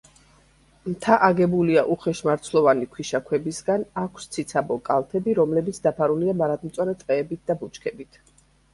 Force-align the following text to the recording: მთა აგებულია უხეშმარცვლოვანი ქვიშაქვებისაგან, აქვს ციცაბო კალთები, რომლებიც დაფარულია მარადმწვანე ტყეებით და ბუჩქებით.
მთა 0.93 1.17
აგებულია 1.27 1.83
უხეშმარცვლოვანი 1.95 2.89
ქვიშაქვებისაგან, 2.95 3.85
აქვს 4.07 4.27
ციცაბო 4.33 4.81
კალთები, 4.91 5.39
რომლებიც 5.43 5.85
დაფარულია 5.89 6.39
მარადმწვანე 6.45 7.01
ტყეებით 7.05 7.49
და 7.53 7.63
ბუჩქებით. 7.65 8.25